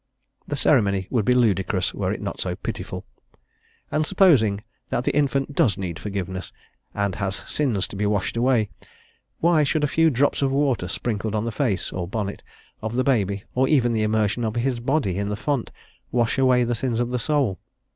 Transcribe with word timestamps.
The 0.47 0.55
ceremony 0.55 1.05
would 1.11 1.25
be 1.25 1.33
ludicrous 1.33 1.93
were 1.93 2.11
it 2.11 2.23
not 2.23 2.41
so 2.41 2.55
pitiful. 2.55 3.05
And 3.91 4.03
supposing 4.03 4.63
that 4.89 5.03
the 5.03 5.15
infant 5.15 5.53
does 5.53 5.77
need 5.77 5.99
forgiveness, 5.99 6.51
and 6.95 7.13
has 7.13 7.43
sins 7.47 7.87
to 7.89 7.95
be 7.95 8.07
washed 8.07 8.35
away, 8.35 8.71
why 9.41 9.63
should 9.63 9.83
a 9.83 9.87
few 9.93 10.09
drops 10.09 10.41
of 10.41 10.51
water, 10.51 10.87
sprinkled 10.87 11.35
on 11.35 11.45
the 11.45 11.51
face 11.51 11.91
or 11.91 12.07
bonnet 12.07 12.41
of 12.81 12.95
the 12.95 13.03
baby, 13.03 13.43
or 13.53 13.67
even 13.67 13.93
the 13.93 14.01
immersion 14.01 14.43
of 14.43 14.55
his 14.55 14.79
body 14.79 15.19
in 15.19 15.29
the 15.29 15.35
font, 15.37 15.69
wash 16.11 16.39
away 16.39 16.63
the 16.63 16.73
sins 16.73 16.99
of 16.99 17.11
his 17.11 17.21
soul? 17.21 17.59